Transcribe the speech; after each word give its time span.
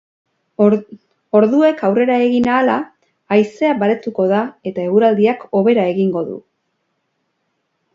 Orduek 1.39 1.83
aurrera 1.89 2.15
egin 2.29 2.49
ahala, 2.55 2.79
haizea 3.37 3.77
baretuko 3.85 4.29
da 4.35 4.43
eta 4.73 4.87
eguraldiak 4.89 5.49
hobera 5.61 5.89
egingo 5.97 6.29
du. 6.33 6.45